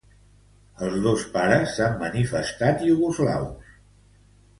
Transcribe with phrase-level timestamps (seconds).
[0.85, 3.77] Els dos pares s'han manifestat iugoslaus.